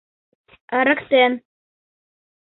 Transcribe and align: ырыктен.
ырыктен. 0.79 1.33